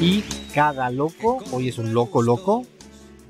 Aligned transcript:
Y 0.00 0.22
cada 0.54 0.90
loco, 0.90 1.38
hoy 1.50 1.68
es 1.68 1.78
un 1.78 1.92
loco 1.92 2.22
loco, 2.22 2.64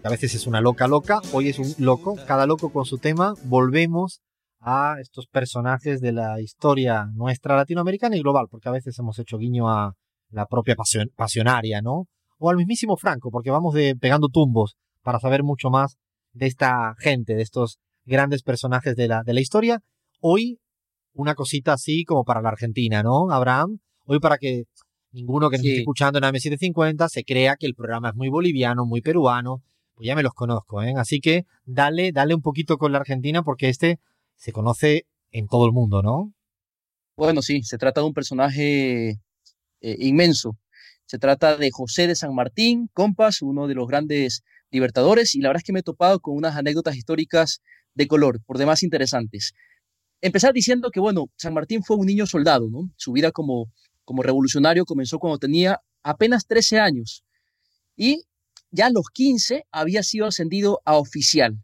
a 0.04 0.10
veces 0.10 0.34
es 0.34 0.46
una 0.46 0.60
loca 0.60 0.86
loca, 0.86 1.18
hoy 1.32 1.48
es 1.48 1.58
un 1.58 1.72
loco, 1.78 2.14
cada 2.26 2.44
loco 2.44 2.70
con 2.70 2.84
su 2.84 2.98
tema, 2.98 3.32
volvemos 3.44 4.20
a 4.60 4.96
estos 5.00 5.28
personajes 5.28 6.02
de 6.02 6.12
la 6.12 6.42
historia 6.42 7.06
nuestra 7.14 7.56
latinoamericana 7.56 8.16
y 8.16 8.20
global, 8.20 8.48
porque 8.50 8.68
a 8.68 8.72
veces 8.72 8.98
hemos 8.98 9.18
hecho 9.18 9.38
guiño 9.38 9.70
a 9.70 9.94
la 10.28 10.44
propia 10.44 10.76
pasionaria, 11.16 11.80
¿no? 11.80 12.04
O 12.38 12.50
al 12.50 12.58
mismísimo 12.58 12.98
Franco, 12.98 13.30
porque 13.30 13.50
vamos 13.50 13.74
pegando 13.98 14.28
tumbos 14.28 14.76
para 15.02 15.20
saber 15.20 15.42
mucho 15.44 15.70
más 15.70 15.96
de 16.32 16.48
esta 16.48 16.94
gente, 16.98 17.34
de 17.34 17.42
estos 17.42 17.78
grandes 18.04 18.42
personajes 18.42 18.94
de 18.94 19.08
la, 19.08 19.22
de 19.22 19.32
la 19.32 19.40
historia. 19.40 19.80
Hoy, 20.20 20.58
una 21.14 21.34
cosita 21.34 21.72
así 21.72 22.04
como 22.04 22.24
para 22.24 22.42
la 22.42 22.50
Argentina, 22.50 23.02
¿no, 23.02 23.30
Abraham? 23.30 23.78
Hoy 24.04 24.20
para 24.20 24.36
que 24.36 24.64
ninguno 25.12 25.50
que 25.50 25.58
nos 25.58 25.66
esté 25.66 25.80
escuchando 25.80 26.18
en 26.18 26.24
AM750 26.24 27.08
se 27.08 27.24
crea 27.24 27.56
que 27.56 27.66
el 27.66 27.74
programa 27.74 28.10
es 28.10 28.14
muy 28.14 28.28
boliviano, 28.28 28.84
muy 28.84 29.00
peruano, 29.00 29.62
pues 29.94 30.06
ya 30.06 30.14
me 30.14 30.22
los 30.22 30.34
conozco, 30.34 30.82
¿eh? 30.82 30.94
Así 30.96 31.20
que 31.20 31.44
dale, 31.64 32.12
dale 32.12 32.34
un 32.34 32.42
poquito 32.42 32.78
con 32.78 32.92
la 32.92 32.98
Argentina 32.98 33.42
porque 33.42 33.68
este 33.68 33.98
se 34.36 34.52
conoce 34.52 35.06
en 35.32 35.48
todo 35.48 35.66
el 35.66 35.72
mundo, 35.72 36.02
¿no? 36.02 36.32
Bueno, 37.16 37.42
sí, 37.42 37.62
se 37.62 37.78
trata 37.78 38.00
de 38.00 38.06
un 38.06 38.14
personaje 38.14 39.18
eh, 39.80 39.96
inmenso. 39.98 40.56
Se 41.04 41.18
trata 41.18 41.56
de 41.56 41.70
José 41.72 42.06
de 42.06 42.14
San 42.14 42.34
Martín, 42.34 42.88
compas, 42.92 43.42
uno 43.42 43.66
de 43.66 43.74
los 43.74 43.88
grandes 43.88 44.44
libertadores, 44.70 45.34
y 45.34 45.40
la 45.40 45.48
verdad 45.48 45.62
es 45.62 45.64
que 45.64 45.72
me 45.72 45.80
he 45.80 45.82
topado 45.82 46.20
con 46.20 46.36
unas 46.36 46.54
anécdotas 46.54 46.96
históricas 46.96 47.60
de 47.94 48.06
color, 48.06 48.40
por 48.44 48.58
demás 48.58 48.82
interesantes. 48.82 49.52
Empezar 50.20 50.52
diciendo 50.52 50.90
que, 50.90 51.00
bueno, 51.00 51.26
San 51.36 51.54
Martín 51.54 51.82
fue 51.82 51.96
un 51.96 52.06
niño 52.06 52.26
soldado, 52.26 52.68
¿no? 52.70 52.90
Su 52.96 53.12
vida 53.12 53.32
como, 53.32 53.72
como 54.08 54.22
revolucionario 54.22 54.86
comenzó 54.86 55.18
cuando 55.18 55.36
tenía 55.36 55.82
apenas 56.02 56.46
13 56.46 56.80
años 56.80 57.24
y 57.94 58.22
ya 58.70 58.86
a 58.86 58.90
los 58.90 59.04
15 59.12 59.66
había 59.70 60.02
sido 60.02 60.24
ascendido 60.24 60.80
a 60.86 60.96
oficial. 60.96 61.62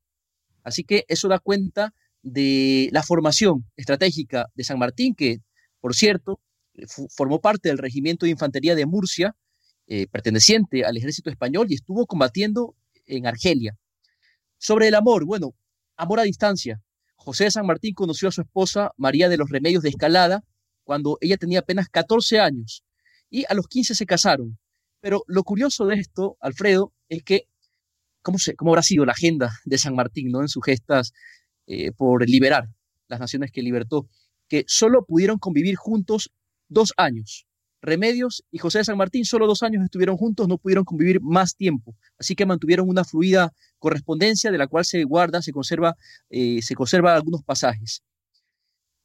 Así 0.63 0.85
que 0.85 1.07
eso 1.09 1.27
da 1.29 1.39
cuenta 1.39 1.95
de 2.21 2.91
la 2.93 3.03
formación 3.03 3.65
estratégica 3.77 4.49
de 4.55 4.63
San 4.63 4.79
Martín, 4.79 5.15
que, 5.15 5.39
por 5.81 5.95
cierto, 5.95 6.39
formó 7.17 7.41
parte 7.41 7.71
del 7.71 7.79
Regimiento 7.79 8.27
de 8.27 8.33
Infantería 8.33 8.75
de 8.75 8.85
Murcia, 8.85 9.35
eh, 9.87 10.07
perteneciente 10.09 10.85
al 10.85 10.99
ejército 10.99 11.31
español, 11.31 11.69
y 11.71 11.77
estuvo 11.77 12.05
combatiendo 12.07 12.75
en 13.07 13.27
Argelia. 13.27 13.75
Sobre 14.59 14.89
el 14.89 14.97
amor, 14.97 15.25
bueno, 15.25 15.55
amor 15.97 16.21
a 16.21 16.25
distancia. 16.25 16.83
José 17.15 17.45
de 17.45 17.53
San 17.53 17.65
Martín 17.65 17.95
conoció 17.95 18.29
a 18.29 18.33
su 18.33 18.43
esposa 18.43 18.91
María 18.99 19.31
de 19.31 19.39
los 19.39 19.49
Remedios 19.49 19.83
de 19.83 19.89
Escalada 19.89 20.45
cuando 20.85 21.19
ella 21.21 21.37
tenía 21.37 21.61
apenas 21.61 21.89
14 21.89 22.39
años 22.39 22.85
y 23.31 23.45
a 23.49 23.55
los 23.55 23.67
15 23.67 23.95
se 23.95 24.07
casaron. 24.07 24.59
Pero 25.01 25.25
lo 25.27 25.43
curioso 25.43 25.87
de 25.87 25.97
esto, 25.97 26.37
Alfredo, 26.41 26.93
es 27.09 27.23
que 27.25 27.49
cómo, 28.23 28.39
se, 28.39 28.55
cómo 28.55 28.71
habrá 28.71 28.83
sido 28.83 29.05
la 29.05 29.13
agenda 29.13 29.51
de 29.65 29.79
San 29.79 29.95
Martín 29.95 30.31
¿no? 30.31 30.41
en 30.41 30.49
sus 30.49 30.65
gestas 30.65 31.13
eh, 31.67 31.93
por 31.93 32.29
liberar 32.29 32.69
las 33.09 33.21
naciones 33.21 33.51
que 33.51 33.63
libertó, 33.63 34.09
que 34.49 34.65
solo 34.67 35.05
pudieron 35.05 35.39
convivir 35.39 35.77
juntos 35.77 36.31
dos 36.69 36.93
años. 36.97 37.47
Remedios 37.83 38.45
y 38.51 38.59
José 38.59 38.79
de 38.79 38.85
San 38.85 38.97
Martín 38.97 39.27
solo 39.27 39.47
dos 39.47 39.63
años 39.63 39.85
estuvieron 39.85 40.17
juntos, 40.17 40.49
no 40.49 40.57
pudieron 40.57 40.85
convivir 40.85 41.21
más 41.21 41.55
tiempo, 41.55 41.95
así 42.19 42.35
que 42.35 42.47
mantuvieron 42.47 42.89
una 42.89 43.05
fluida 43.05 43.53
correspondencia 43.79 44.51
de 44.51 44.57
la 44.57 44.69
cual 44.69 44.87
se 44.87 45.05
guarda, 45.05 45.43
se 45.43 45.53
conserva, 45.53 45.95
eh, 46.31 46.63
se 46.63 46.75
conserva 46.75 47.15
algunos 47.15 47.43
pasajes. 47.43 48.03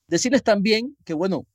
Decirles 0.08 0.44
también 0.44 0.96
que, 1.04 1.14
bueno, 1.14 1.46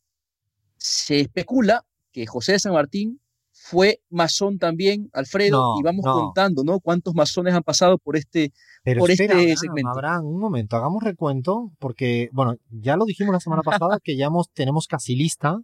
se 0.84 1.21
especula 1.21 1.87
que 2.12 2.27
José 2.27 2.53
de 2.53 2.59
San 2.59 2.75
Martín 2.75 3.19
fue 3.53 4.00
masón 4.11 4.59
también, 4.59 5.09
Alfredo, 5.15 5.77
y 5.81 5.83
vamos 5.83 6.05
contando, 6.05 6.62
¿no? 6.62 6.78
Cuántos 6.81 7.15
masones 7.15 7.55
han 7.55 7.62
pasado 7.62 7.97
por 7.97 8.17
este, 8.17 8.53
por 8.99 9.11
este 9.11 9.56
segmento. 9.56 9.89
Abraham, 9.89 10.27
un 10.27 10.39
momento, 10.39 10.77
hagamos 10.77 11.03
recuento, 11.03 11.73
porque, 11.78 12.28
bueno, 12.33 12.56
ya 12.69 12.97
lo 12.97 13.06
dijimos 13.06 13.33
la 13.33 13.41
semana 13.41 13.62
pasada 13.62 13.99
que 14.03 14.17
ya 14.19 14.28
tenemos 14.53 14.87
casi 14.87 15.17
lista 15.17 15.56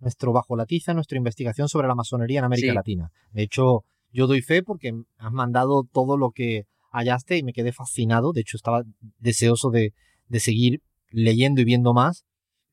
nuestro 0.00 0.32
bajo 0.32 0.56
la 0.56 0.66
tiza, 0.66 0.92
nuestra 0.92 1.18
investigación 1.18 1.68
sobre 1.68 1.86
la 1.86 1.94
masonería 1.94 2.40
en 2.40 2.46
América 2.46 2.74
Latina. 2.74 3.12
De 3.30 3.44
hecho, 3.44 3.84
yo 4.10 4.26
doy 4.26 4.42
fe 4.42 4.64
porque 4.64 4.92
has 5.18 5.32
mandado 5.32 5.84
todo 5.84 6.16
lo 6.16 6.32
que 6.32 6.64
hallaste 6.90 7.38
y 7.38 7.44
me 7.44 7.52
quedé 7.52 7.72
fascinado. 7.72 8.32
De 8.32 8.40
hecho, 8.40 8.56
estaba 8.56 8.82
deseoso 9.18 9.70
de, 9.70 9.92
de 10.26 10.40
seguir 10.40 10.82
leyendo 11.10 11.60
y 11.60 11.64
viendo 11.64 11.94
más. 11.94 12.24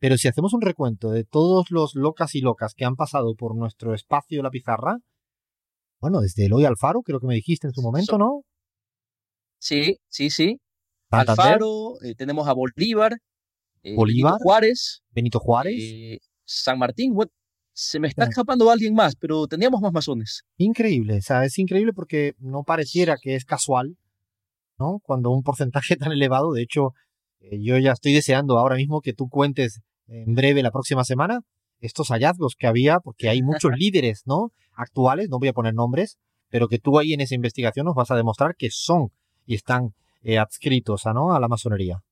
Pero 0.01 0.17
si 0.17 0.27
hacemos 0.27 0.53
un 0.53 0.61
recuento 0.61 1.11
de 1.11 1.23
todos 1.23 1.69
los 1.69 1.93
locas 1.93 2.33
y 2.33 2.41
locas 2.41 2.73
que 2.73 2.85
han 2.85 2.95
pasado 2.95 3.35
por 3.35 3.55
nuestro 3.55 3.93
espacio 3.93 4.41
la 4.41 4.49
pizarra, 4.49 4.97
bueno, 5.99 6.21
desde 6.21 6.47
Eloy 6.47 6.65
Alfaro, 6.65 7.03
creo 7.03 7.19
que 7.19 7.27
me 7.27 7.35
dijiste 7.35 7.67
en 7.67 7.73
su 7.73 7.83
momento, 7.83 8.17
¿no? 8.17 8.41
Sí, 9.59 9.97
sí, 10.09 10.31
sí. 10.31 10.59
Alfaro, 11.11 12.01
eh, 12.01 12.15
tenemos 12.15 12.47
a 12.47 12.53
Bolívar, 12.53 13.13
eh, 13.83 13.95
Bolívar, 13.95 14.31
Benito 14.31 14.43
Juárez, 14.43 15.03
Benito 15.11 15.39
Juárez, 15.39 15.75
eh, 15.77 16.19
San 16.45 16.79
Martín. 16.79 17.15
se 17.71 17.99
me 17.99 18.07
está 18.07 18.23
escapando 18.23 18.71
alguien 18.71 18.95
más, 18.95 19.15
pero 19.15 19.45
teníamos 19.45 19.81
más 19.81 19.93
masones. 19.93 20.41
Increíble, 20.57 21.17
o 21.19 21.21
sea, 21.21 21.45
es 21.45 21.59
increíble 21.59 21.93
porque 21.93 22.33
no 22.39 22.63
pareciera 22.63 23.17
que 23.21 23.35
es 23.35 23.45
casual, 23.45 23.97
¿no? 24.79 24.99
Cuando 25.03 25.29
un 25.29 25.43
porcentaje 25.43 25.95
tan 25.97 26.11
elevado, 26.11 26.53
de 26.53 26.63
hecho, 26.63 26.95
yo 27.39 27.77
ya 27.77 27.91
estoy 27.91 28.13
deseando 28.13 28.57
ahora 28.57 28.77
mismo 28.77 29.01
que 29.01 29.13
tú 29.13 29.29
cuentes 29.29 29.79
en 30.11 30.35
breve 30.35 30.61
la 30.61 30.71
próxima 30.71 31.03
semana 31.03 31.41
estos 31.79 32.09
hallazgos 32.09 32.55
que 32.55 32.67
había, 32.67 32.99
porque 32.99 33.29
hay 33.29 33.41
muchos 33.41 33.71
líderes, 33.77 34.23
¿no? 34.25 34.51
Actuales, 34.73 35.29
no 35.29 35.39
voy 35.39 35.47
a 35.47 35.53
poner 35.53 35.73
nombres, 35.73 36.17
pero 36.49 36.67
que 36.67 36.79
tú 36.79 36.99
ahí 36.99 37.13
en 37.13 37.21
esa 37.21 37.35
investigación 37.35 37.85
nos 37.85 37.95
vas 37.95 38.11
a 38.11 38.15
demostrar 38.15 38.55
que 38.55 38.69
son 38.69 39.11
y 39.45 39.55
están 39.55 39.93
eh, 40.21 40.37
adscritos 40.37 41.07
a, 41.07 41.13
¿no? 41.13 41.33
a 41.33 41.39
la 41.39 41.47
masonería. 41.47 42.03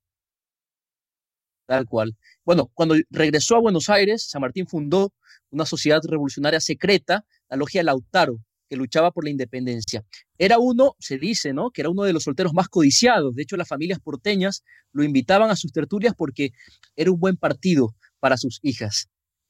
Tal 1.68 1.86
cual. 1.86 2.16
Bueno, 2.44 2.72
cuando 2.74 2.96
regresó 3.12 3.56
a 3.56 3.62
Buenos 3.62 3.90
Aires, 3.90 4.28
San 4.28 4.42
Martín 4.42 4.66
fundó 4.66 5.14
una 5.52 5.66
sociedad 5.66 6.02
revolucionaria 6.04 6.60
secreta, 6.60 7.26
la 7.48 7.58
Logia 7.58 7.84
Lautaro, 7.84 8.38
que 8.70 8.76
luchaba 8.76 9.12
por 9.12 9.24
la 9.24 9.32
independencia. 9.32 10.06
Era 10.38 10.60
uno, 10.60 10.96
se 11.00 11.18
dice, 11.18 11.54
¿no? 11.54 11.72
Que 11.72 11.82
era 11.82 11.90
uno 11.90 12.04
de 12.04 12.14
los 12.14 12.24
solteros 12.24 12.54
más 12.54 12.70
codiciados. 12.70 13.36
De 13.36 13.42
hecho, 13.42 13.58
las 13.58 13.68
familias 13.68 14.00
porteñas 14.00 14.64
lo 14.92 15.04
invitaban 15.04 15.50
a 15.50 15.56
sus 15.56 15.72
tertulias 15.72 16.14
porque 16.16 16.52
era 16.96 17.12
un 17.12 17.20
buen 17.20 17.36
partido 17.36 17.96
para 18.20 18.38
sus 18.38 18.60
hijas. 18.62 19.10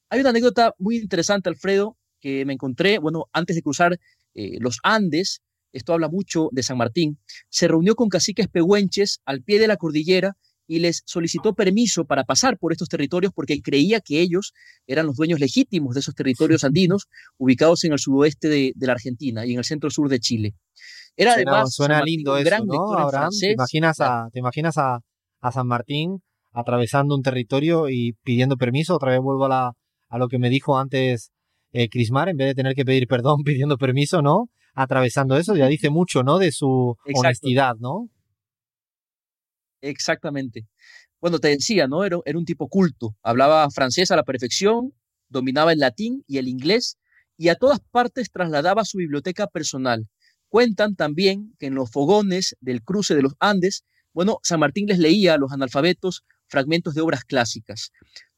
Hay 0.09 0.21
una 0.21 0.29
anécdota 0.29 0.73
muy 0.79 0.97
interesante, 0.97 1.49
Alfredo, 1.49 1.97
que 2.19 2.45
me 2.45 2.53
encontré, 2.53 2.97
bueno, 2.97 3.25
antes 3.33 3.55
de 3.55 3.61
cruzar 3.61 3.99
eh, 4.33 4.57
los 4.59 4.79
Andes, 4.83 5.41
esto 5.71 5.93
habla 5.93 6.09
mucho 6.09 6.49
de 6.51 6.63
San 6.63 6.77
Martín, 6.77 7.19
se 7.49 7.67
reunió 7.67 7.95
con 7.95 8.09
caciques 8.09 8.47
pehuenches 8.47 9.19
al 9.25 9.43
pie 9.43 9.59
de 9.59 9.67
la 9.67 9.77
cordillera 9.77 10.35
y 10.69 10.77
les 10.77 11.01
solicitó 11.05 11.55
permiso 11.55 12.05
para 12.05 12.23
pasar 12.23 12.59
por 12.59 12.71
estos 12.71 12.87
territorios 12.87 13.33
porque 13.33 13.59
creía 13.59 14.01
que 14.01 14.21
ellos 14.21 14.53
eran 14.85 15.07
los 15.07 15.15
dueños 15.15 15.39
legítimos 15.39 15.95
de 15.95 16.01
esos 16.01 16.13
territorios 16.13 16.63
andinos 16.63 17.07
ubicados 17.39 17.83
en 17.85 17.93
el 17.93 17.99
sudoeste 17.99 18.47
de, 18.49 18.73
la 18.79 18.93
Argentina 18.93 19.47
y 19.47 19.53
en 19.53 19.57
el 19.57 19.65
centro 19.65 19.89
sur 19.89 20.09
de 20.09 20.19
Chile. 20.19 20.53
Era 21.17 21.33
además 21.33 21.73
suena 21.73 22.03
lindo 22.03 22.37
eso, 22.37 22.57
¿no? 22.65 23.29
¿te 23.31 23.51
imaginas, 23.51 23.99
a, 23.99 24.29
¿te 24.31 24.39
imaginas 24.39 24.77
a, 24.77 24.99
San 25.51 25.65
Martín 25.65 26.21
atravesando 26.51 27.15
un 27.15 27.23
territorio 27.23 27.89
y 27.89 28.13
pidiendo 28.23 28.55
permiso? 28.55 28.95
Otra 28.95 29.09
vez 29.09 29.21
vuelvo 29.21 29.45
a, 29.45 29.49
la, 29.49 29.71
a 30.07 30.17
lo 30.19 30.27
que 30.27 30.37
me 30.37 30.51
dijo 30.51 30.77
antes 30.77 31.31
eh, 31.71 31.89
Crismar, 31.89 32.29
en 32.29 32.37
vez 32.37 32.49
de 32.49 32.55
tener 32.55 32.75
que 32.75 32.85
pedir 32.85 33.07
perdón 33.07 33.41
pidiendo 33.43 33.77
permiso, 33.77 34.21
¿no? 34.21 34.49
Atravesando 34.75 35.35
eso, 35.35 35.55
ya 35.55 35.65
dice 35.65 35.89
mucho, 35.89 36.21
¿no? 36.21 36.37
De 36.37 36.51
su 36.51 36.95
honestidad, 37.15 37.73
¿no? 37.79 38.07
Exactamente. 39.81 40.67
Bueno, 41.21 41.39
te 41.39 41.49
decía, 41.49 41.87
¿no? 41.87 42.03
Era, 42.05 42.17
un 42.17 42.45
tipo 42.45 42.67
culto, 42.69 43.15
hablaba 43.23 43.69
francés 43.71 44.11
a 44.11 44.15
la 44.15 44.23
perfección, 44.23 44.93
dominaba 45.27 45.73
el 45.73 45.79
latín 45.79 46.23
y 46.27 46.37
el 46.37 46.47
inglés 46.47 46.97
y 47.37 47.49
a 47.49 47.55
todas 47.55 47.79
partes 47.91 48.31
trasladaba 48.31 48.85
su 48.85 48.97
biblioteca 48.97 49.47
personal. 49.47 50.07
Cuentan 50.47 50.95
también 50.95 51.53
que 51.59 51.67
en 51.67 51.75
los 51.75 51.91
fogones 51.91 52.55
del 52.61 52.83
cruce 52.83 53.15
de 53.15 53.21
los 53.21 53.33
Andes, 53.39 53.83
bueno, 54.13 54.39
San 54.43 54.59
Martín 54.59 54.87
les 54.87 54.99
leía 54.99 55.35
a 55.35 55.37
los 55.37 55.51
analfabetos 55.51 56.23
fragmentos 56.47 56.95
de 56.95 57.01
obras 57.01 57.23
clásicas. 57.25 57.91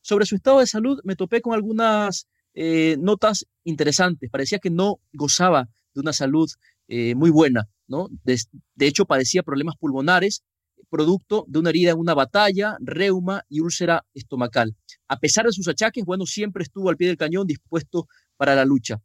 sobre 0.04 0.26
su 0.26 0.36
estado 0.36 0.60
de 0.60 0.68
salud 0.68 1.00
me 1.04 1.16
topé 1.16 1.42
con 1.42 1.54
algunas 1.54 2.28
eh, 2.56 2.98
notas 3.00 3.46
interesantes. 3.64 4.30
Parecía 4.32 4.60
que 4.60 4.72
no 4.72 5.00
gozaba 5.14 5.70
de 5.94 6.02
una 6.02 6.12
salud 6.12 6.50
eh, 6.88 7.14
muy 7.16 7.30
buena, 7.30 7.70
¿no? 7.88 8.08
De, 8.24 8.40
de, 8.76 8.88
hecho, 8.88 9.06
padecía 9.06 9.44
problemas 9.44 9.76
pulmonares, 9.78 10.44
producto 10.89 11.45
de 11.48 11.60
una 11.60 11.69
herida 11.69 11.92
en 11.92 12.00
una 12.00 12.13
batalla, 12.13 12.78
reuma 12.80 13.44
y 13.50 13.60
úlcera 13.60 14.06
estomacal. 14.13 14.75
A 15.07 15.19
pesar 15.19 15.45
de 15.45 15.51
sus 15.51 15.68
achaques, 15.68 16.04
bueno, 16.06 16.25
siempre 16.25 16.63
estuvo 16.63 16.89
al 16.89 16.98
pie 16.98 17.07
del 17.07 17.18
cañón 17.18 17.48
dispuesto 17.48 18.07
para 18.38 18.56
la 18.56 18.66
lucha. 18.66 18.98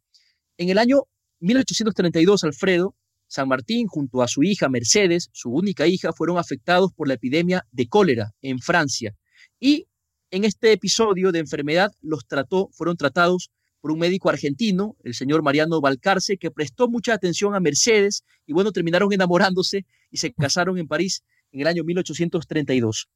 En 0.57 0.69
el 0.69 0.77
año 0.77 1.03
1832, 1.39 2.43
Alfredo 2.43 2.95
San 3.27 3.47
Martín, 3.47 3.87
junto 3.87 4.21
a 4.21 4.27
su 4.27 4.43
hija 4.43 4.69
Mercedes, 4.69 5.29
su 5.33 5.49
única 5.49 5.85
hija, 5.85 6.13
fueron 6.13 6.37
afectados 6.37 6.93
por 6.93 7.07
la 7.07 7.15
epidemia 7.15 7.65
de 7.71 7.87
cólera 7.87 8.33
en 8.41 8.59
Francia. 8.59 9.15
Y 9.59 9.87
en 10.31 10.45
este 10.45 10.71
episodio 10.71 11.31
de 11.31 11.39
enfermedad 11.39 11.91
los 12.01 12.25
trató, 12.25 12.69
fueron 12.71 12.95
tratados 12.95 13.51
por 13.81 13.91
un 13.91 13.99
médico 13.99 14.29
argentino, 14.29 14.95
el 15.03 15.13
señor 15.13 15.43
Mariano 15.43 15.81
Balcarce, 15.81 16.37
que 16.37 16.51
prestó 16.51 16.87
mucha 16.87 17.13
atención 17.13 17.53
a 17.53 17.59
Mercedes 17.59 18.23
y 18.45 18.53
bueno, 18.53 18.71
terminaron 18.71 19.11
enamorándose 19.13 19.85
y 20.09 20.17
se 20.17 20.33
casaron 20.33 20.77
en 20.77 20.87
París 20.87 21.23
en 21.51 21.61
el 21.61 21.67
año 21.67 21.83
1832. 21.83 23.09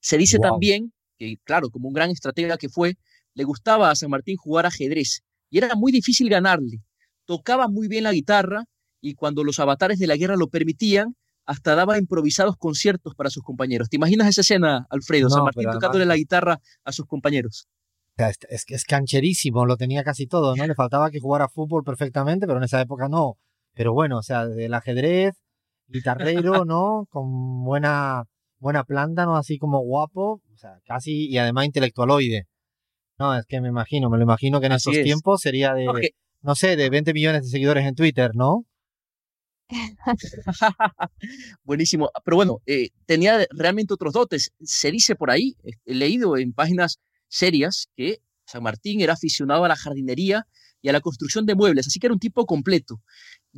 Se 0.00 0.18
dice 0.18 0.38
también 0.38 0.92
que, 1.18 1.36
claro, 1.44 1.70
como 1.70 1.88
un 1.88 1.94
gran 1.94 2.10
estratega 2.10 2.58
que 2.58 2.68
fue, 2.68 2.96
le 3.34 3.44
gustaba 3.44 3.90
a 3.90 3.94
San 3.94 4.10
Martín 4.10 4.36
jugar 4.36 4.66
ajedrez 4.66 5.22
y 5.50 5.58
era 5.58 5.74
muy 5.74 5.92
difícil 5.92 6.28
ganarle. 6.28 6.78
Tocaba 7.24 7.68
muy 7.68 7.88
bien 7.88 8.04
la 8.04 8.12
guitarra 8.12 8.64
y 9.00 9.14
cuando 9.14 9.44
los 9.44 9.58
avatares 9.58 9.98
de 9.98 10.06
la 10.06 10.16
guerra 10.16 10.36
lo 10.36 10.48
permitían, 10.48 11.16
hasta 11.44 11.74
daba 11.74 11.98
improvisados 11.98 12.56
conciertos 12.56 13.14
para 13.14 13.30
sus 13.30 13.42
compañeros. 13.42 13.88
¿Te 13.88 13.96
imaginas 13.96 14.28
esa 14.28 14.40
escena, 14.40 14.86
Alfredo? 14.90 15.30
San 15.30 15.44
Martín 15.44 15.70
tocándole 15.70 16.04
la 16.04 16.16
guitarra 16.16 16.60
a 16.84 16.92
sus 16.92 17.06
compañeros. 17.06 17.68
Es, 18.16 18.38
es, 18.48 18.64
es, 18.68 18.84
cancherísimo, 18.84 19.66
lo 19.66 19.76
tenía 19.76 20.02
casi 20.02 20.26
todo, 20.26 20.56
¿no? 20.56 20.66
Le 20.66 20.74
faltaba 20.74 21.10
que 21.10 21.20
jugara 21.20 21.48
fútbol 21.48 21.84
perfectamente, 21.84 22.46
pero 22.46 22.58
en 22.58 22.64
esa 22.64 22.80
época 22.80 23.08
no. 23.08 23.38
Pero 23.74 23.92
bueno, 23.92 24.18
o 24.18 24.22
sea, 24.22 24.46
del 24.46 24.72
ajedrez, 24.74 25.34
guitarrero, 25.88 26.64
¿no? 26.64 27.06
Con 27.10 27.64
buena, 27.64 28.24
buena 28.58 28.84
planta, 28.84 29.24
¿no? 29.24 29.36
Así 29.36 29.58
como 29.58 29.80
guapo, 29.80 30.42
o 30.52 30.56
sea, 30.56 30.78
casi, 30.86 31.28
y 31.28 31.38
además 31.38 31.66
intelectualoide. 31.66 32.46
No, 33.18 33.34
es 33.34 33.46
que 33.46 33.60
me 33.60 33.68
imagino, 33.68 34.10
me 34.10 34.18
lo 34.18 34.24
imagino 34.24 34.60
que 34.60 34.66
en 34.66 34.72
esos 34.72 34.92
tiempos 34.92 35.40
sería 35.40 35.72
de, 35.74 35.86
no 36.42 36.54
sé, 36.54 36.76
de 36.76 36.90
20 36.90 37.14
millones 37.14 37.42
de 37.42 37.48
seguidores 37.48 37.86
en 37.86 37.94
Twitter, 37.94 38.32
¿no? 38.34 38.66
Buenísimo. 41.64 42.10
Pero 42.24 42.36
bueno, 42.36 42.58
eh, 42.66 42.90
tenía 43.06 43.46
realmente 43.50 43.94
otros 43.94 44.12
dotes. 44.12 44.52
Se 44.60 44.90
dice 44.90 45.16
por 45.16 45.30
ahí, 45.30 45.56
he 45.84 45.94
leído 45.94 46.36
en 46.36 46.52
páginas 46.52 46.98
serias, 47.28 47.88
que 47.96 48.18
San 48.46 48.62
Martín 48.62 49.00
era 49.00 49.14
aficionado 49.14 49.64
a 49.64 49.68
la 49.68 49.76
jardinería 49.76 50.46
y 50.82 50.88
a 50.88 50.92
la 50.92 51.00
construcción 51.00 51.46
de 51.46 51.54
muebles, 51.54 51.88
así 51.88 51.98
que 51.98 52.06
era 52.06 52.14
un 52.14 52.20
tipo 52.20 52.46
completo. 52.46 53.00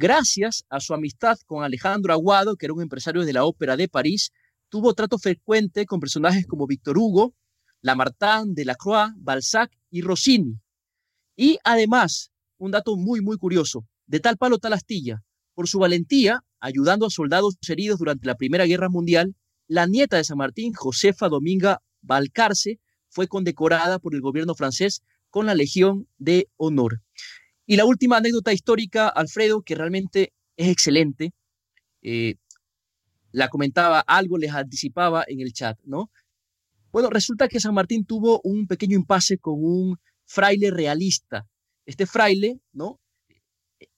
Gracias 0.01 0.65
a 0.71 0.79
su 0.79 0.95
amistad 0.95 1.39
con 1.45 1.65
Alejandro 1.65 2.13
Aguado, 2.13 2.55
que 2.55 2.67
era 2.67 2.73
un 2.73 2.83
empresario 2.83 3.25
de 3.25 3.33
la 3.33 3.45
ópera 3.45 3.77
de 3.77 3.89
París, 3.89 4.31
tuvo 4.69 4.95
trato 4.95 5.19
frecuente 5.19 5.87
con 5.87 5.99
personajes 5.99 6.47
como 6.47 6.69
Víctor 6.69 6.97
Hugo, 6.97 7.35
Lamartine, 7.81 8.55
Delacroix, 8.55 9.13
Balzac 9.17 9.73
y 9.91 10.03
Rossini. 10.03 10.61
Y 11.35 11.59
además, 11.65 12.31
un 12.59 12.71
dato 12.71 12.97
muy, 12.97 13.23
muy 13.23 13.39
curioso, 13.39 13.89
de 14.07 14.21
tal 14.21 14.37
palo 14.37 14.59
tal 14.59 14.75
astilla, 14.75 15.25
por 15.53 15.67
su 15.67 15.81
valentía, 15.81 16.45
ayudando 16.61 17.05
a 17.07 17.11
soldados 17.11 17.57
heridos 17.69 17.99
durante 17.99 18.29
la 18.29 18.37
Primera 18.37 18.67
Guerra 18.67 18.89
Mundial, 18.89 19.35
la 19.67 19.89
nieta 19.89 20.17
de 20.17 20.23
San 20.23 20.39
Martín, 20.39 20.75
Josefa 20.75 21.29
Dominga 21.29 21.83
Balcarce, 22.03 22.79
fue 23.09 23.27
condecorada 23.27 23.99
por 23.99 24.15
el 24.15 24.21
gobierno 24.21 24.55
francés 24.55 25.03
con 25.29 25.47
la 25.47 25.57
Legión 25.57 26.07
de 26.19 26.49
Honor. 26.57 27.03
Y 27.71 27.77
la 27.77 27.85
última 27.85 28.17
anécdota 28.17 28.55
histórica, 28.55 29.09
Alfredo, 29.11 29.61
que 29.61 29.75
realmente 29.75 30.33
es 30.57 30.69
excelente, 30.69 31.35
eh, 32.01 32.37
la 33.31 33.49
comentaba, 33.49 34.01
algo 34.01 34.39
les 34.39 34.55
anticipaba 34.55 35.23
en 35.29 35.43
el 35.43 35.53
chat, 35.53 35.79
¿no? 35.85 36.11
Bueno, 36.91 37.11
resulta 37.11 37.47
que 37.47 37.61
San 37.61 37.75
Martín 37.75 38.07
tuvo 38.07 38.41
un 38.43 38.67
pequeño 38.67 38.97
impasse 38.97 39.37
con 39.37 39.57
un 39.59 39.99
fraile 40.25 40.71
realista. 40.71 41.47
Este 41.85 42.07
fraile, 42.07 42.59
¿no? 42.73 42.99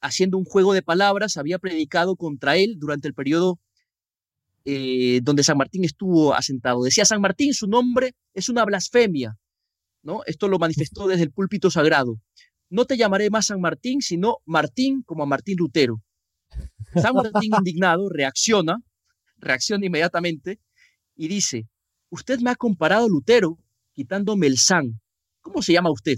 haciendo 0.00 0.36
un 0.36 0.44
juego 0.44 0.72
de 0.72 0.82
palabras, 0.82 1.36
había 1.36 1.60
predicado 1.60 2.16
contra 2.16 2.56
él 2.56 2.74
durante 2.76 3.06
el 3.06 3.14
periodo 3.14 3.60
eh, 4.64 5.20
donde 5.22 5.44
San 5.44 5.56
Martín 5.56 5.84
estuvo 5.84 6.34
asentado. 6.34 6.82
Decía 6.82 7.04
San 7.04 7.20
Martín, 7.20 7.54
su 7.54 7.68
nombre 7.68 8.16
es 8.34 8.48
una 8.48 8.64
blasfemia. 8.64 9.38
¿no? 10.02 10.22
Esto 10.26 10.48
lo 10.48 10.58
manifestó 10.58 11.06
desde 11.06 11.22
el 11.22 11.30
púlpito 11.30 11.70
sagrado. 11.70 12.16
No 12.70 12.84
te 12.84 12.96
llamaré 12.96 13.30
más 13.30 13.46
San 13.46 13.60
Martín, 13.60 14.00
sino 14.00 14.38
Martín 14.46 15.02
como 15.02 15.24
a 15.24 15.26
Martín 15.26 15.56
Lutero. 15.58 16.00
San 16.94 17.14
Martín 17.14 17.52
indignado 17.58 18.08
reacciona, 18.08 18.78
reacciona 19.38 19.86
inmediatamente 19.86 20.60
y 21.16 21.28
dice, 21.28 21.68
usted 22.10 22.38
me 22.40 22.50
ha 22.50 22.54
comparado 22.54 23.06
a 23.06 23.08
Lutero 23.08 23.58
quitándome 23.92 24.46
el 24.46 24.56
san. 24.56 25.00
¿Cómo 25.40 25.62
se 25.62 25.72
llama 25.72 25.90
usted? 25.90 26.16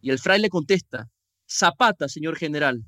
Y 0.00 0.10
el 0.10 0.18
fraile 0.18 0.48
contesta, 0.48 1.08
Zapata, 1.48 2.08
señor 2.08 2.36
general. 2.36 2.84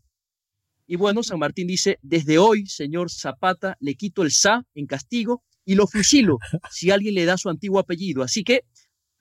Y 0.86 0.96
bueno, 0.96 1.22
San 1.22 1.38
Martín 1.38 1.68
dice, 1.68 1.98
desde 2.02 2.38
hoy, 2.38 2.66
señor 2.66 3.10
Zapata, 3.10 3.76
le 3.78 3.94
quito 3.94 4.22
el 4.22 4.32
sa 4.32 4.64
en 4.74 4.86
castigo 4.86 5.44
y 5.64 5.74
lo 5.74 5.86
fusilo 5.86 6.38
si 6.70 6.90
alguien 6.90 7.14
le 7.14 7.26
da 7.26 7.36
su 7.36 7.48
antiguo 7.48 7.78
apellido. 7.78 8.22
Así 8.22 8.42
que, 8.42 8.62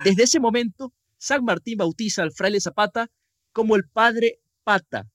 desde 0.03 0.23
ese 0.23 0.39
momento, 0.39 0.93
San 1.17 1.43
Martín 1.43 1.77
bautiza 1.77 2.23
al 2.23 2.31
fraile 2.31 2.61
Zapata 2.61 3.11
como 3.57 3.75
el 3.75 3.85
padre 3.91 4.39
Pata. 4.63 5.07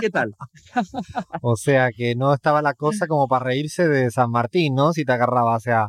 ¿Qué 0.00 0.08
tal? 0.08 0.36
o 1.42 1.56
sea, 1.56 1.90
que 1.90 2.14
no 2.14 2.32
estaba 2.32 2.62
la 2.62 2.74
cosa 2.74 3.08
como 3.08 3.26
para 3.26 3.46
reírse 3.46 3.88
de 3.88 4.12
San 4.12 4.30
Martín, 4.30 4.76
¿no? 4.76 4.92
Si 4.92 5.04
te 5.04 5.12
agarraba, 5.12 5.56
o 5.56 5.60
sea, 5.60 5.88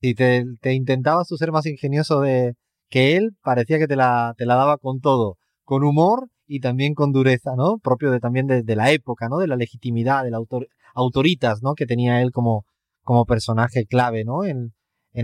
si 0.00 0.14
te, 0.14 0.46
te 0.62 0.72
intentabas 0.72 1.28
tú 1.28 1.36
ser 1.36 1.52
más 1.52 1.66
ingenioso 1.66 2.22
de 2.22 2.54
que 2.88 3.18
él, 3.18 3.36
parecía 3.42 3.78
que 3.78 3.86
te 3.86 3.96
la, 3.96 4.34
te 4.38 4.46
la 4.46 4.54
daba 4.54 4.78
con 4.78 5.00
todo 5.00 5.36
con 5.64 5.84
humor 5.84 6.28
y 6.46 6.60
también 6.60 6.94
con 6.94 7.12
dureza, 7.12 7.54
¿no? 7.54 7.78
Propio 7.78 8.10
de, 8.10 8.20
también 8.20 8.46
de, 8.46 8.76
la 8.76 8.92
época, 8.92 9.28
¿no? 9.28 9.36
De 9.38 9.48
la 9.48 9.56
legitimidad, 9.56 10.24
del 10.24 10.34
autor, 10.34 10.68
autoritas, 10.94 11.62
¿no? 11.62 11.74
Que 11.74 11.84
tenía 11.86 12.22
él 12.22 12.30
como, 12.30 12.64
como 13.02 13.26
personaje 13.26 13.84
clave, 13.84 14.24
¿no? 14.24 14.44
En 14.44 14.72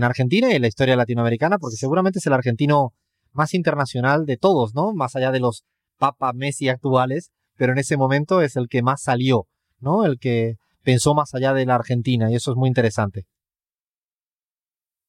Argentina 0.03 0.51
y 0.51 0.55
en 0.55 0.61
la 0.61 0.67
historia 0.67 0.95
latinoamericana, 0.95 1.57
porque 1.57 1.77
seguramente 1.77 2.19
es 2.19 2.27
el 2.27 2.33
argentino 2.33 2.93
más 3.33 3.53
internacional 3.53 4.25
de 4.25 4.37
todos, 4.37 4.73
¿no? 4.73 4.93
Más 4.93 5.15
allá 5.15 5.31
de 5.31 5.39
los 5.39 5.63
Papa 5.97 6.31
Messi 6.33 6.69
actuales, 6.69 7.31
pero 7.55 7.73
en 7.73 7.79
ese 7.79 7.97
momento 7.97 8.41
es 8.41 8.55
el 8.55 8.67
que 8.67 8.81
más 8.81 9.01
salió, 9.03 9.47
¿no? 9.79 10.05
El 10.05 10.19
que 10.19 10.55
pensó 10.83 11.13
más 11.13 11.33
allá 11.33 11.53
de 11.53 11.65
la 11.65 11.75
Argentina 11.75 12.31
y 12.31 12.35
eso 12.35 12.51
es 12.51 12.57
muy 12.57 12.67
interesante. 12.67 13.25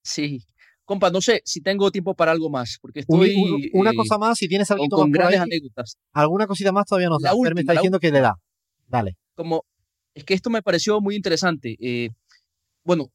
Sí, 0.03 0.45
Compa, 0.85 1.11
no 1.11 1.21
sé 1.23 1.41
si 1.45 1.63
tengo 1.63 1.91
tiempo 1.91 2.15
para 2.15 2.33
algo 2.33 2.51
más, 2.51 2.79
porque 2.81 3.01
estoy... 3.01 3.71
una 3.73 3.91
eh, 3.91 3.97
cosa 3.97 4.19
más, 4.19 4.37
si 4.37 4.49
tienes 4.49 4.71
algo 4.71 4.87
con, 4.89 5.11
grandes 5.11 5.41
anécdotas. 5.41 5.97
Alguna 6.13 6.47
cosita 6.47 6.73
más 6.73 6.85
todavía 6.85 7.09
no 7.09 7.19
da. 7.19 7.33
me 7.55 7.61
está 7.61 7.73
diciendo 7.73 7.99
que 7.99 8.13
le 8.13 8.21
da. 8.21 8.35
Dale. 8.87 9.17
Como, 9.35 9.65
es 10.15 10.25
que 10.25 10.35
esto 10.35 10.51
me 10.51 10.63
pareció 10.63 11.01
muy 11.01 11.17
interesante. 11.17 11.77
Eh, 11.81 12.11
bueno, 12.85 13.09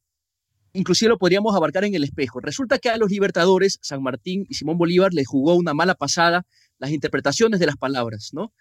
inclusive 0.72 1.08
lo 1.08 1.18
podríamos 1.18 1.54
abarcar 1.54 1.84
en 1.84 1.94
el 1.94 2.04
espejo. 2.04 2.40
Resulta 2.40 2.78
que 2.78 2.90
a 2.90 2.96
los 2.96 3.10
libertadores, 3.10 3.78
San 3.82 4.02
Martín 4.02 4.46
y 4.48 4.54
Simón 4.54 4.78
Bolívar 4.78 5.12
les 5.12 5.26
jugó 5.26 5.54
una 5.54 5.74
mala 5.74 5.94
pasada 5.94 6.46
las 6.78 6.90
interpretaciones 6.90 7.60
de 7.60 7.66
las 7.66 7.76
palabras, 7.76 8.30
¿no? 8.32 8.52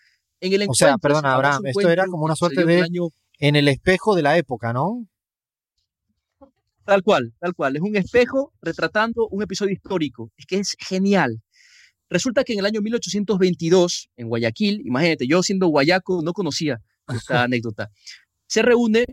En 0.42 0.54
el 0.54 0.68
o 0.70 0.74
sea, 0.74 0.98
perdona, 0.98 1.34
Abraham, 1.34 1.66
esto 1.68 1.90
era 1.90 2.06
como 2.08 2.26
una 2.26 2.36
suerte 2.36 2.66
de... 2.66 2.88
En 3.42 3.56
el 3.56 3.68
espejo 3.68 4.16
de 4.16 4.22
la 4.22 4.38
época, 4.38 4.74
¿no? 4.74 5.08
Tal 6.86 7.04
cual, 7.04 7.34
tal 7.40 7.54
cual. 7.54 7.76
Es 7.76 7.82
un 7.82 7.96
espejo 7.96 8.52
retratando 8.62 9.28
un 9.28 9.44
episodio 9.44 9.74
histórico. 9.74 10.32
Es 10.38 10.46
que 10.46 10.58
es 10.58 10.76
genial. 10.80 11.42
Resulta 12.10 12.44
que 12.44 12.54
en 12.54 12.60
el 12.60 12.66
año 12.66 12.82
1822, 12.82 14.10
en 14.18 14.28
Guayaquil, 14.28 14.82
imagínate, 14.86 15.28
yo 15.28 15.44
siendo 15.44 15.68
guayaco 15.68 16.22
no 16.24 16.34
conocía 16.34 16.82
esta 17.08 17.44
anécdota, 17.44 17.90
se 18.48 18.64
reúne 18.64 19.06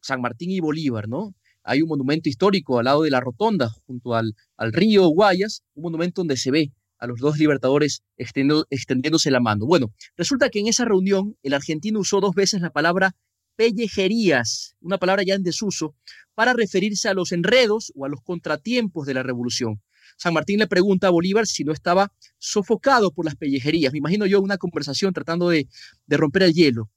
San 0.00 0.22
Martín 0.22 0.50
y 0.50 0.60
Bolívar, 0.60 1.08
¿no? 1.08 1.34
Hay 1.62 1.82
un 1.82 1.88
monumento 1.88 2.28
histórico 2.28 2.78
al 2.78 2.86
lado 2.86 3.02
de 3.02 3.10
la 3.10 3.20
rotonda, 3.20 3.70
junto 3.86 4.14
al, 4.14 4.34
al 4.56 4.72
río 4.72 5.06
Guayas, 5.08 5.62
un 5.74 5.82
monumento 5.82 6.20
donde 6.20 6.36
se 6.36 6.50
ve 6.50 6.72
a 6.98 7.06
los 7.06 7.18
dos 7.20 7.38
libertadores 7.38 8.02
extendiéndose 8.16 9.30
la 9.30 9.40
mano. 9.40 9.66
Bueno, 9.66 9.92
resulta 10.16 10.50
que 10.50 10.60
en 10.60 10.66
esa 10.66 10.84
reunión 10.84 11.36
el 11.42 11.54
argentino 11.54 12.00
usó 12.00 12.20
dos 12.20 12.34
veces 12.34 12.60
la 12.60 12.70
palabra 12.70 13.14
pellejerías, 13.56 14.76
una 14.80 14.98
palabra 14.98 15.24
ya 15.24 15.34
en 15.34 15.42
desuso, 15.42 15.96
para 16.34 16.52
referirse 16.52 17.08
a 17.08 17.14
los 17.14 17.32
enredos 17.32 17.92
o 17.96 18.04
a 18.04 18.08
los 18.08 18.20
contratiempos 18.22 19.06
de 19.06 19.14
la 19.14 19.22
revolución. 19.24 19.82
San 20.16 20.32
Martín 20.32 20.60
le 20.60 20.66
pregunta 20.66 21.08
a 21.08 21.10
Bolívar 21.10 21.46
si 21.46 21.64
no 21.64 21.72
estaba 21.72 22.12
sofocado 22.38 23.12
por 23.12 23.24
las 23.24 23.36
pellejerías. 23.36 23.92
Me 23.92 23.98
imagino 23.98 24.26
yo 24.26 24.40
una 24.40 24.58
conversación 24.58 25.12
tratando 25.12 25.48
de, 25.48 25.68
romper 26.08 26.44
el 26.44 26.54
hielo. 26.54 26.90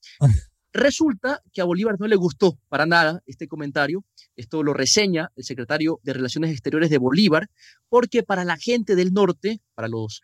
Resulta 0.73 1.41
que 1.51 1.61
a 1.61 1.65
Bolívar 1.65 1.99
no 1.99 2.07
le 2.07 2.15
gustó 2.15 2.57
para 2.69 2.85
nada 2.85 3.21
este 3.25 3.47
comentario 3.47 4.05
Esto 4.35 4.63
lo 4.63 4.73
reseña 4.73 5.31
el 5.35 5.43
secretario 5.43 5.99
de 6.03 6.13
Relaciones 6.13 6.51
Exteriores 6.51 6.89
de 6.89 6.97
Bolívar, 6.97 7.49
porque 7.89 8.23
para 8.23 8.45
la 8.45 8.57
gente 8.57 8.95
del 8.95 9.13
norte, 9.13 9.61
para 9.75 9.87
los, 9.87 10.21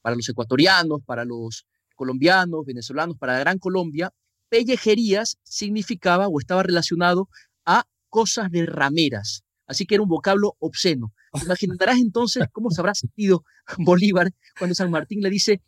para 0.00 0.16
los 0.16 0.28
ecuatorianos, 0.28 1.02
para 1.04 1.24
los 1.24 1.66
colombianos, 1.96 2.64
venezolanos, 2.64 3.16
para 3.18 3.34
la 3.34 3.40
Gran 3.40 3.58
Colombia, 3.58 4.12
pellejerías 4.48 5.38
significaba 5.42 6.28
o 6.28 6.38
estaba 6.38 6.62
relacionado 6.62 7.28
a 7.64 7.84
cosas 8.08 8.50
de 8.50 8.66
rameras. 8.66 9.44
Así 9.66 9.86
que 9.86 9.94
era 9.94 10.02
un 10.02 10.08
vocablo 10.08 10.56
obsceno. 10.58 11.12
Imaginarás 11.42 11.98
entonces 11.98 12.44
cómo 12.52 12.70
se 12.70 12.80
habrá 12.80 12.94
sentido 12.94 13.44
Bolívar 13.78 14.30
cuando 14.58 14.74
San 14.74 14.90
Martín 14.90 15.22
le 15.22 15.30
dice, 15.30 15.62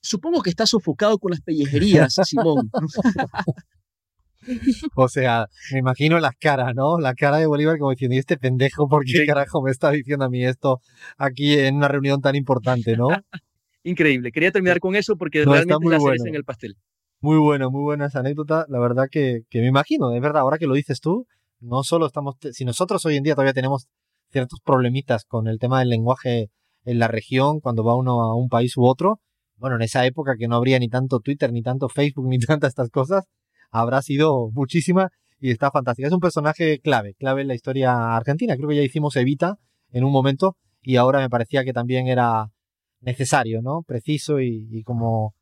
supongo 0.00 0.42
que 0.42 0.50
está 0.50 0.66
sofocado 0.66 1.18
con 1.18 1.30
las 1.32 1.40
pellejerías, 1.42 2.14
Simón. 2.24 2.70
O 4.96 5.08
sea, 5.08 5.46
me 5.72 5.78
imagino 5.78 6.18
las 6.18 6.34
caras, 6.38 6.74
¿no? 6.74 6.98
La 6.98 7.14
cara 7.14 7.38
de 7.38 7.46
Bolívar 7.46 7.78
como 7.78 7.90
diciendo, 7.90 8.14
¿y 8.14 8.18
este 8.18 8.36
pendejo 8.36 8.88
por 8.88 9.04
qué 9.04 9.24
carajo 9.26 9.62
me 9.62 9.70
está 9.70 9.90
diciendo 9.90 10.24
a 10.24 10.28
mí 10.28 10.44
esto 10.44 10.80
aquí 11.18 11.58
en 11.58 11.76
una 11.76 11.88
reunión 11.88 12.20
tan 12.20 12.36
importante, 12.36 12.96
¿no? 12.96 13.08
Increíble. 13.84 14.32
Quería 14.32 14.50
terminar 14.50 14.80
con 14.80 14.96
eso 14.96 15.16
porque 15.16 15.44
realmente 15.44 15.88
la 15.88 15.98
bueno. 15.98 16.24
en 16.26 16.34
el 16.34 16.44
pastel. 16.44 16.76
Muy 17.20 17.38
bueno, 17.38 17.70
muy 17.70 17.82
buena 17.82 18.06
esa 18.06 18.20
anécdota. 18.20 18.66
La 18.68 18.78
verdad 18.78 19.04
que, 19.10 19.42
que 19.50 19.60
me 19.60 19.68
imagino, 19.68 20.12
es 20.12 20.20
verdad, 20.20 20.42
ahora 20.42 20.58
que 20.58 20.66
lo 20.66 20.74
dices 20.74 21.00
tú, 21.00 21.26
no 21.60 21.82
solo 21.82 22.06
estamos, 22.06 22.36
si 22.52 22.64
nosotros 22.64 23.04
hoy 23.06 23.16
en 23.16 23.22
día 23.22 23.34
todavía 23.34 23.52
tenemos 23.52 23.86
ciertos 24.30 24.60
problemitas 24.64 25.24
con 25.24 25.46
el 25.46 25.58
tema 25.58 25.80
del 25.80 25.88
lenguaje 25.88 26.48
en 26.84 26.98
la 26.98 27.08
región, 27.08 27.60
cuando 27.60 27.84
va 27.84 27.94
uno 27.94 28.22
a 28.22 28.36
un 28.36 28.48
país 28.48 28.76
u 28.76 28.84
otro, 28.84 29.20
bueno, 29.56 29.76
en 29.76 29.82
esa 29.82 30.04
época 30.04 30.34
que 30.38 30.48
no 30.48 30.56
habría 30.56 30.78
ni 30.78 30.88
tanto 30.88 31.20
Twitter, 31.20 31.52
ni 31.52 31.62
tanto 31.62 31.88
Facebook, 31.88 32.26
ni 32.28 32.38
tantas 32.38 32.70
estas 32.70 32.90
cosas, 32.90 33.24
habrá 33.74 34.02
sido 34.02 34.50
muchísima 34.52 35.10
y 35.40 35.50
está 35.50 35.70
fantástica. 35.72 36.06
Es 36.06 36.14
un 36.14 36.20
personaje 36.20 36.78
clave, 36.78 37.14
clave 37.18 37.42
en 37.42 37.48
la 37.48 37.56
historia 37.56 38.16
argentina. 38.16 38.56
Creo 38.56 38.68
que 38.68 38.76
ya 38.76 38.82
hicimos 38.82 39.16
Evita 39.16 39.58
en 39.90 40.04
un 40.04 40.12
momento 40.12 40.56
y 40.80 40.94
ahora 40.94 41.18
me 41.18 41.28
parecía 41.28 41.64
que 41.64 41.72
también 41.72 42.06
era 42.06 42.46
necesario, 43.00 43.62
¿no? 43.62 43.82
Preciso 43.82 44.40
y, 44.40 44.84
como 44.84 45.34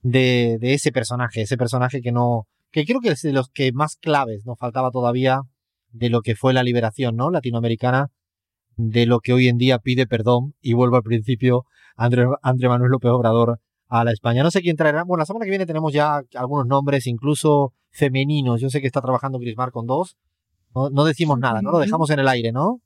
de, 0.00 0.58
ese 0.62 0.92
personaje, 0.92 1.42
ese 1.42 1.58
personaje 1.58 2.00
que 2.00 2.10
no, 2.10 2.46
que 2.70 2.86
creo 2.86 3.00
que 3.00 3.10
es 3.10 3.20
de 3.20 3.32
los 3.32 3.50
que 3.50 3.70
más 3.72 3.96
claves 3.96 4.46
nos 4.46 4.58
faltaba 4.58 4.90
todavía 4.90 5.42
de 5.92 6.08
lo 6.08 6.22
que 6.22 6.36
fue 6.36 6.54
la 6.54 6.62
liberación, 6.62 7.16
¿no? 7.16 7.30
Latinoamericana, 7.30 8.08
de 8.76 9.04
lo 9.04 9.20
que 9.20 9.34
hoy 9.34 9.48
en 9.48 9.58
día 9.58 9.78
pide 9.78 10.06
perdón 10.06 10.54
y 10.62 10.72
vuelvo 10.72 10.96
al 10.96 11.02
principio, 11.02 11.66
André, 11.96 12.24
André 12.40 12.68
Manuel 12.68 12.92
López 12.92 13.10
Obrador 13.10 13.60
a 14.00 14.04
la 14.04 14.12
España. 14.12 14.42
No 14.42 14.50
sé 14.50 14.60
quién 14.60 14.76
traerá. 14.76 15.04
Bueno, 15.04 15.20
la 15.20 15.26
semana 15.26 15.44
que 15.44 15.50
viene 15.50 15.66
tenemos 15.66 15.92
ya 15.92 16.22
algunos 16.34 16.66
nombres, 16.66 17.06
incluso 17.06 17.72
femeninos. 17.90 18.60
Yo 18.60 18.68
sé 18.70 18.80
que 18.80 18.86
está 18.86 19.00
trabajando 19.00 19.38
Grismar 19.38 19.70
con 19.70 19.86
dos. 19.86 20.16
No, 20.74 20.90
no 20.90 21.04
decimos 21.04 21.38
nada, 21.38 21.62
¿no? 21.62 21.70
Lo 21.70 21.78
dejamos 21.78 22.10
en 22.10 22.18
el 22.18 22.28
aire, 22.28 22.50
¿no? 22.50 22.80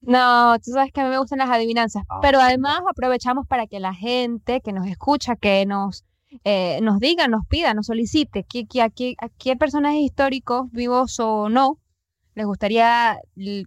No, 0.00 0.58
tú 0.58 0.72
sabes 0.72 0.92
que 0.92 1.00
a 1.00 1.04
mí 1.04 1.10
me 1.10 1.18
gustan 1.18 1.38
las 1.38 1.50
adivinanzas, 1.50 2.04
ah, 2.08 2.20
pero 2.22 2.40
además 2.40 2.80
aprovechamos 2.88 3.46
para 3.46 3.66
que 3.66 3.80
la 3.80 3.92
gente 3.92 4.62
que 4.62 4.72
nos 4.72 4.86
escucha, 4.86 5.36
que 5.36 5.66
nos, 5.66 6.04
eh, 6.44 6.80
nos 6.82 7.00
diga, 7.00 7.28
nos 7.28 7.46
pida, 7.46 7.74
nos 7.74 7.86
solicite 7.86 8.44
que, 8.44 8.66
que, 8.66 8.80
a, 8.80 8.88
qué 8.88 9.56
personajes 9.56 10.00
históricos, 10.00 10.70
vivos 10.72 11.20
o 11.20 11.50
no, 11.50 11.78
les 12.34 12.46
gustaría 12.46 13.18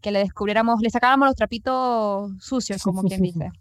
que 0.02 0.12
le 0.12 0.20
descubriéramos, 0.20 0.82
le 0.82 0.90
sacáramos 0.90 1.28
los 1.28 1.36
trapitos 1.36 2.32
sucios, 2.40 2.82
como 2.82 3.04
quien 3.04 3.22
dice. 3.22 3.52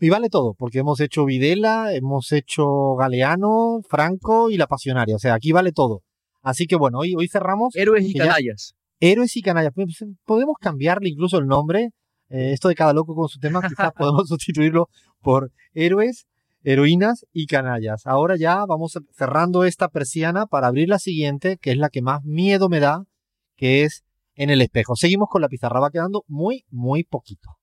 Y 0.00 0.08
vale 0.08 0.28
todo, 0.28 0.54
porque 0.54 0.78
hemos 0.78 1.00
hecho 1.00 1.24
Videla, 1.24 1.94
hemos 1.94 2.32
hecho 2.32 2.94
Galeano, 2.96 3.80
Franco 3.88 4.50
y 4.50 4.56
La 4.56 4.66
Pasionaria. 4.66 5.16
O 5.16 5.18
sea, 5.18 5.34
aquí 5.34 5.52
vale 5.52 5.72
todo. 5.72 6.02
Así 6.42 6.66
que 6.66 6.76
bueno, 6.76 6.98
hoy, 6.98 7.14
hoy 7.16 7.28
cerramos. 7.28 7.74
Héroes 7.76 8.06
y 8.06 8.14
canallas. 8.14 8.74
héroes 8.98 9.36
y 9.36 9.42
canallas. 9.42 9.72
Pues, 9.74 10.04
podemos 10.24 10.56
cambiarle 10.60 11.08
incluso 11.10 11.38
el 11.38 11.46
nombre. 11.46 11.90
Eh, 12.30 12.52
esto 12.52 12.68
de 12.68 12.74
cada 12.74 12.92
loco 12.92 13.14
con 13.14 13.28
su 13.28 13.38
tema, 13.38 13.60
quizás 13.60 13.92
podemos 13.96 14.28
sustituirlo 14.28 14.88
por 15.20 15.52
héroes, 15.74 16.26
heroínas 16.62 17.26
y 17.32 17.46
canallas. 17.46 18.06
Ahora 18.06 18.36
ya 18.36 18.64
vamos 18.66 18.98
cerrando 19.12 19.64
esta 19.64 19.88
persiana 19.88 20.46
para 20.46 20.68
abrir 20.68 20.88
la 20.88 20.98
siguiente, 20.98 21.58
que 21.58 21.72
es 21.72 21.78
la 21.78 21.90
que 21.90 22.02
más 22.02 22.22
miedo 22.24 22.68
me 22.68 22.80
da, 22.80 23.04
que 23.56 23.84
es 23.84 24.04
en 24.34 24.50
el 24.50 24.62
espejo. 24.62 24.96
Seguimos 24.96 25.28
con 25.28 25.42
la 25.42 25.48
pizarra, 25.48 25.80
va 25.80 25.90
quedando 25.90 26.24
muy, 26.28 26.64
muy 26.70 27.04
poquito. 27.04 27.59